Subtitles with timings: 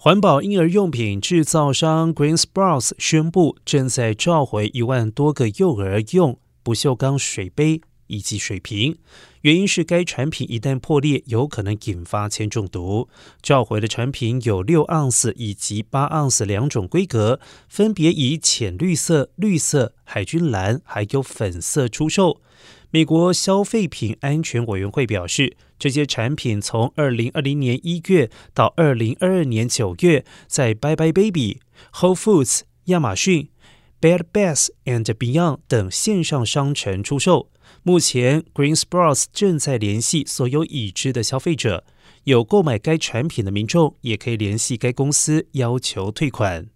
[0.00, 7.80] 环保婴儿用品制造商 Green Sprouts 宣布，正在召回一万多个幼儿用不锈钢水杯。
[8.08, 8.98] 以及水平，
[9.42, 13.08] 原因是该产品一旦破裂，有可能引发铅中毒。
[13.40, 22.40] 召回的产品有六盎司以及八盎司两种规格，分别以浅绿色、绿色、海军蓝还有粉色出售。
[22.90, 31.60] 美国消费品安全委员会表示，这些产品从二零二零年一月到二零二二年九月，在 Bye Bye Baby、
[31.92, 33.50] Whole Foods、亚马逊、
[34.00, 37.50] Bed Bath and Beyond 等线上商城出售。
[37.82, 41.84] 目前，Green Sports 正在联系所有已知的消费者，
[42.24, 46.68] 有购买该产品的民众也可以联系该公司要求退款。